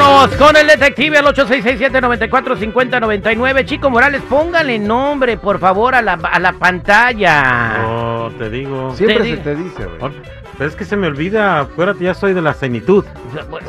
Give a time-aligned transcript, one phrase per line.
[0.00, 3.64] Vámonos con el detective al 8667-945099.
[3.66, 7.84] Chico Morales, póngale nombre, por favor, a la, a la pantalla.
[7.86, 8.94] Oh, te digo.
[8.96, 9.42] Siempre Te se digo.
[9.42, 10.12] te dice, güey.
[10.58, 11.60] Pero es que se me olvida.
[11.60, 12.54] Acuérdate, ya soy de la.
[12.60, 13.04] Bueno,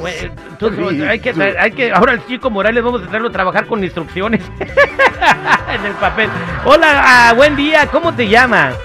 [0.02, 1.42] bueno, Sí, hay, que, tú.
[1.42, 6.30] hay que, ahora el Chico Morales vamos a hacerlo trabajar con instrucciones en el papel.
[6.66, 8.76] Hola, ah, buen día, ¿cómo te llamas?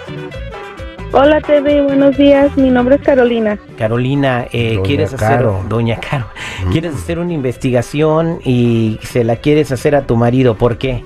[1.12, 2.56] Hola TV, buenos días.
[2.56, 3.58] Mi nombre es Carolina.
[3.78, 5.64] Carolina, eh, Doña quieres hacer, Caro.
[5.68, 6.26] doña Caro,
[6.72, 11.04] quieres hacer una investigación y se la quieres hacer a tu marido, ¿por qué?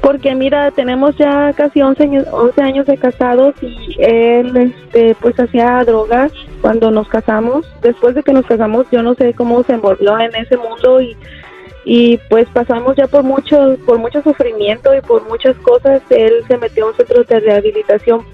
[0.00, 5.38] Porque mira, tenemos ya casi 11 años, 11 años de casados y él este, pues
[5.38, 7.66] hacía drogas cuando nos casamos.
[7.82, 11.16] Después de que nos casamos, yo no sé cómo se envolvió en ese mundo y,
[11.84, 16.00] y pues pasamos ya por mucho, por mucho sufrimiento y por muchas cosas.
[16.10, 18.24] Él se metió a un centro de rehabilitación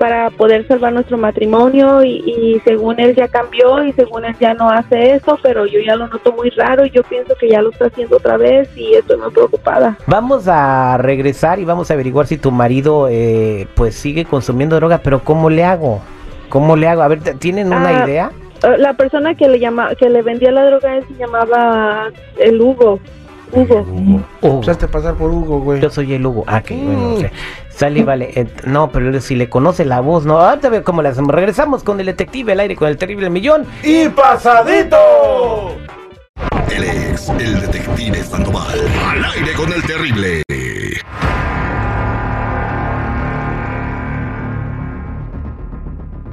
[0.00, 4.54] para poder salvar nuestro matrimonio y, y según él ya cambió y según él ya
[4.54, 7.60] no hace eso, pero yo ya lo noto muy raro y yo pienso que ya
[7.60, 9.98] lo está haciendo otra vez y estoy muy preocupada.
[10.06, 15.02] Vamos a regresar y vamos a averiguar si tu marido eh, pues sigue consumiendo droga,
[15.04, 16.00] pero ¿cómo le hago?
[16.48, 17.02] ¿Cómo le hago?
[17.02, 18.30] A ver, ¿tienen una Ah, idea?
[18.62, 23.00] Eh, La persona que le llama, que le vendía la droga se llamaba el Hugo.
[23.52, 23.80] Hugo.
[23.80, 24.22] Hugo.
[24.42, 24.58] Hugo.
[24.58, 25.80] Usaste pasar por Hugo, güey.
[25.80, 26.44] Yo soy el Hugo.
[26.46, 26.98] Ah, que bueno.
[27.00, 27.14] Mm.
[27.14, 27.32] o sea,
[27.70, 28.30] sale, vale.
[28.34, 30.38] eh, no, pero si le conoce la voz, no.
[30.38, 31.34] Ahorita veo cómo le hacemos.
[31.34, 33.66] Regresamos con el detective al aire con el terrible millón.
[33.82, 34.96] ¡Y pasadito!
[36.74, 38.78] Él es el detective Sandoval.
[39.10, 40.42] Al aire con el terrible.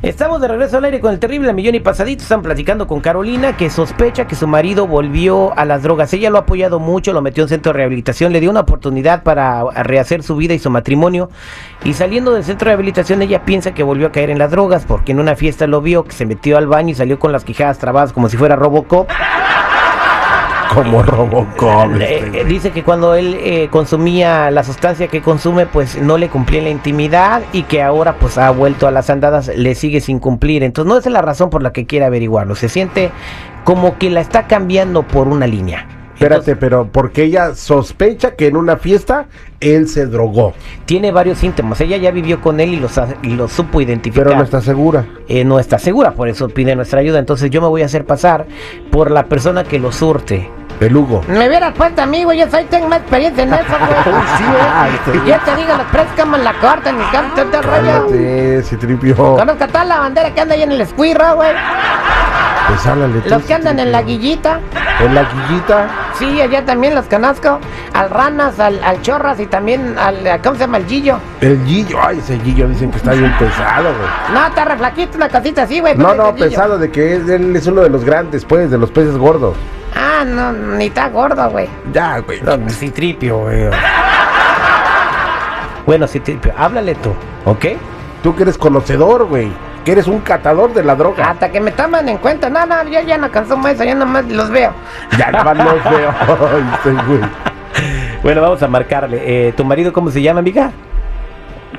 [0.03, 2.22] Estamos de regreso al aire con el terrible millón y pasadito.
[2.22, 6.13] Están platicando con Carolina que sospecha que su marido volvió a las drogas.
[6.13, 9.24] Ella lo ha apoyado mucho, lo metió en centro de rehabilitación, le dio una oportunidad
[9.24, 11.31] para rehacer su vida y su matrimonio.
[11.84, 14.85] Y saliendo del centro de rehabilitación, ella piensa que volvió a caer en las drogas
[14.85, 17.44] porque en una fiesta lo vio, que se metió al baño y salió con las
[17.44, 19.09] quijadas trabadas como si fuera Robocop.
[20.73, 21.95] Como Robocop.
[22.00, 26.29] Eh, este, dice que cuando él eh, consumía la sustancia que consume, pues no le
[26.29, 30.19] cumplía la intimidad y que ahora pues ha vuelto a las andadas, le sigue sin
[30.19, 30.63] cumplir.
[30.63, 32.55] Entonces no es la razón por la que quiere averiguarlo.
[32.55, 33.11] Se siente
[33.63, 35.97] como que la está cambiando por una línea.
[36.19, 39.28] Espérate, pero porque ella sospecha que en una fiesta
[39.59, 40.53] él se drogó,
[40.85, 41.79] Tiene varios síntomas.
[41.81, 44.25] Ella ya vivió con él y los, y los supo identificar.
[44.25, 45.05] pero no está segura.
[45.28, 47.19] Eh, no está segura, por eso pide nuestra ayuda.
[47.19, 48.45] Entonces yo me voy a hacer pasar
[48.91, 50.50] por la persona que lo surte.
[50.79, 51.23] El Hugo.
[51.28, 52.39] Me hubieras puesto a mí, güey.
[52.39, 54.16] Yo soy, tengo más experiencia en eso, güey.
[54.38, 54.44] Sí,
[55.11, 57.91] este- Yo te digo, los como la cortan, mi canto del rollo.
[57.91, 59.16] Cálmate, Citripio.
[59.16, 61.49] Conozco a toda la bandera que anda ahí en el escuirro, güey.
[62.67, 64.59] Pues háblale tú, Los que andan en la guillita.
[65.00, 65.88] En la guillita.
[66.19, 67.59] Sí, allá también los conozco.
[67.94, 70.25] Al Ranas, al, al Chorras y también al.
[70.28, 70.78] a- ¿Cómo se llama?
[70.78, 71.17] El Gillo.
[71.39, 71.97] El Gillo.
[72.01, 74.09] Ay, ese Gillo dicen que está bien pesado, güey.
[74.33, 75.95] No, está re flaquito, una cosita así, güey.
[75.95, 76.50] No, pues, no, ese Gillo.
[76.50, 79.55] pesado de que es- él es uno de los grandes, pues, de los peces gordos.
[79.95, 81.67] Ah, no, ni está gordo, güey.
[81.94, 82.41] Ya, güey.
[82.41, 83.69] No, Citripio, güey.
[85.85, 87.13] Bueno, Citripio, háblale tú,
[87.45, 87.66] ¿ok?
[88.22, 89.49] Tú que eres conocedor, güey.
[89.87, 91.29] Que eres un catador de la droga.
[91.29, 92.49] Hasta que me toman en cuenta.
[92.49, 94.73] No, no, yo ya no consumo eso, yo nomás los veo.
[95.17, 96.13] Ya nada más los veo.
[96.19, 97.21] Ay.
[98.21, 99.21] Bueno, vamos a marcarle.
[99.47, 100.71] Eh, ¿Tu marido cómo se llama, amiga?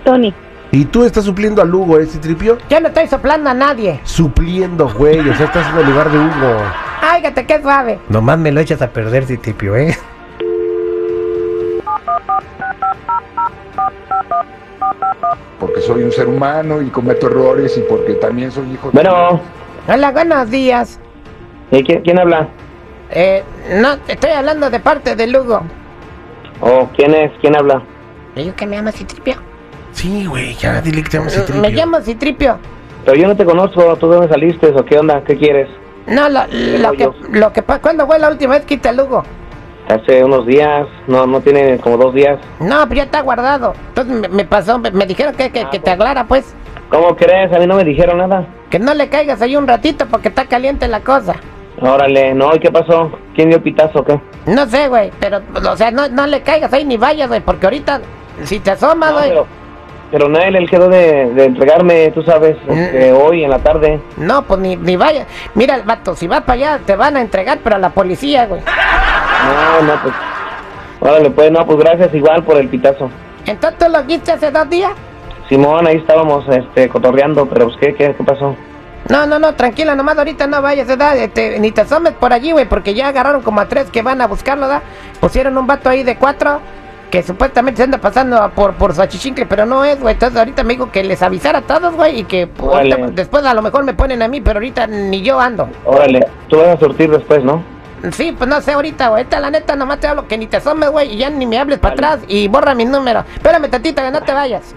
[0.05, 0.33] Tony.
[0.71, 2.57] Y tú estás supliendo al Hugo, ¿eh, Citripio?
[2.71, 4.01] Yo no estoy soplando a nadie.
[4.05, 5.21] Supliendo, güey.
[5.29, 6.63] O sea, estás en el lugar de Hugo.
[7.03, 7.99] Áigate, qué suave.
[8.09, 9.95] Nomás me lo echas a perder, Citripio, ¿eh?
[15.59, 18.93] Porque soy un ser humano y cometo errores y porque también soy hijo de...
[18.93, 19.41] Bueno,
[19.89, 21.01] Hola, buenos días.
[21.71, 22.49] ¿y quién, quién habla?
[23.11, 23.43] Eh,
[23.81, 25.63] no, estoy hablando de parte de Lugo.
[26.61, 27.33] ¿O quién es?
[27.41, 27.83] ¿Quién habla?
[28.35, 29.37] ¿Le digo que me llama Citripio?
[29.93, 30.55] Sí, güey.
[30.55, 31.63] Ya dile que te llamas Citripio.
[31.63, 32.59] Me llamo Citripio.
[33.05, 35.23] Pero yo no te conozco, ¿tú de dónde saliste o qué onda?
[35.25, 35.69] ¿Qué quieres?
[36.07, 39.23] No, lo, lo que, lo que ¿Cuándo fue la última vez que te Lugo?
[39.89, 42.39] Hace unos días, no, no tiene como dos días.
[42.61, 43.73] No, pero ya está guardado.
[43.89, 46.55] Entonces me, me pasó, me, me dijeron que, que, que te aclara, pues.
[46.91, 47.53] ¿Cómo crees?
[47.53, 48.47] A mí no me dijeron nada.
[48.71, 51.37] Que no le caigas ahí un ratito porque está caliente la cosa.
[51.81, 53.13] Órale, no, ¿y qué pasó?
[53.35, 54.21] ¿Quién dio pitazo o qué?
[54.47, 55.41] No sé, güey, pero,
[55.71, 58.01] o sea, no, no le caigas ahí ni vayas, güey, porque ahorita,
[58.43, 59.29] si te asomas, No, güey.
[59.31, 59.47] pero,
[60.11, 64.01] pero Nael, él quedó de, de entregarme, tú sabes, este, hoy en la tarde.
[64.17, 65.27] No, pues ni, ni vayas.
[65.55, 68.47] Mira, el vato, si vas para allá, te van a entregar, pero a la policía,
[68.47, 68.61] güey.
[69.45, 70.15] No, no, pues.
[71.01, 73.11] Órale, pues, no, pues gracias igual por el pitazo.
[73.47, 74.93] Entonces, ¿tú lo viste hace dos días?
[75.49, 78.55] Simón, ahí estábamos, este, cotorreando, pero pues, ¿qué, qué, qué pasó?
[79.09, 81.17] No, no, no, tranquila, nomás ahorita no vayas, ¿verdad?
[81.17, 84.21] Este, ni te asomes por allí, güey, porque ya agarraron como a tres que van
[84.21, 84.83] a buscarlo, ¿verdad?
[85.21, 86.61] Pusieron un vato ahí de cuatro
[87.11, 90.13] que supuestamente se anda pasando por, por su achichincle, pero no es, güey.
[90.13, 93.47] Entonces ahorita me dijo que les avisara a todos, güey, y que pues, ahorita- después
[93.47, 95.71] a lo mejor me ponen a mí, pero ahorita ni yo ando.
[95.87, 97.63] Órale, tú vas a surtir después, ¿no?
[98.13, 99.23] Sí, pues no sé ahorita, güey.
[99.23, 101.59] Ahorita la neta nomás te hablo que ni te asomes, güey, y ya ni me
[101.59, 103.25] hables para atrás y borra mi número.
[103.35, 104.75] Espérame tantito, que no te vayas.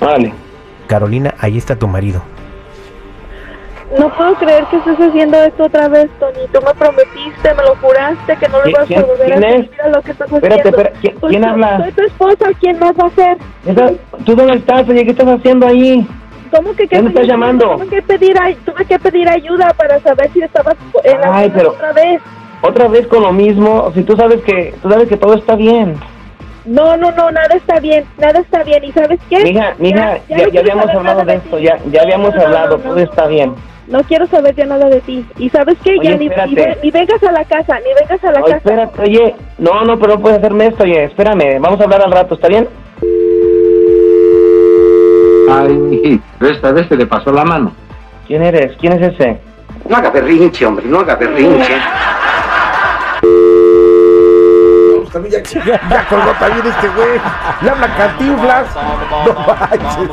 [0.00, 0.32] Vale.
[0.86, 2.22] Carolina, ahí está tu marido.
[3.98, 6.46] No puedo creer que estés haciendo esto otra vez, Tony.
[6.50, 9.36] Tú me prometiste, me lo juraste que no lo ¿Qui- ibas a quién- volver a
[9.36, 9.54] hacer.
[9.60, 9.70] es?
[9.70, 10.78] Mira lo que estás Espérate, haciendo.
[10.80, 11.78] espera, ¿quién- Pues quién habla?
[11.78, 13.38] Soy tu esposa, ¿quién más va a ser?
[14.24, 14.88] ¿Tú dónde estás?
[14.88, 16.08] Oye, ¿qué estás haciendo ahí?
[16.50, 17.76] ¿Cómo que qué ¿Quién me estás llamando?
[17.76, 20.74] Tuve que, pedir, tuve que pedir ayuda para saber si estabas
[21.04, 22.22] en la Ay, pero- otra vez.
[22.62, 23.90] Otra vez con lo mismo.
[23.94, 25.96] Si tú sabes que, tú sabes que todo está bien.
[26.64, 28.84] No, no, no, nada está bien, nada está bien.
[28.84, 29.42] ¿Y sabes qué?
[29.42, 32.38] Mija, mija, ya, no ya quiero habíamos hablado de esto, ya, ya habíamos No, no,
[32.40, 33.54] no, hablado, no, todo está bien.
[33.88, 35.26] No quiero saber ya nada de ti.
[35.38, 35.96] ¿Y sabes qué?
[35.98, 38.56] Oye, ya ni vengas a la casa, ni vengas a la Oye, casa.
[38.58, 42.12] espérate, oye, no, no, pero no puedes hacerme esto, oye, espérame, vamos a hablar al
[42.12, 42.68] rato, ¿está bien?
[45.50, 47.72] Ay, esta vez se le pasó la mano.
[48.28, 48.76] ¿Quién eres?
[48.78, 49.38] ¿Quién es ese?
[49.88, 51.72] No haga berrinche, hombre, no haga berrinche.
[55.12, 57.20] También ya, ya colgó también este güey.
[57.60, 58.66] Le habla Cantinflas.
[59.22, 60.10] No manches.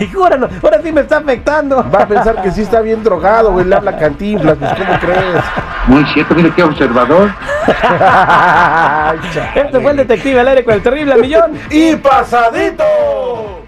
[0.00, 1.84] Y ahora, sí me está afectando.
[1.90, 3.66] Va a pensar que sí está bien drogado, güey.
[3.66, 4.56] Le habla Cantinflas.
[4.58, 5.44] Pues, ¿cómo crees?
[5.86, 7.30] Muy cierto, mire qué observador.
[7.90, 9.18] Ay.
[9.54, 11.52] Este fue el detective al aire con el terrible millón.
[11.70, 13.59] Y pasadito.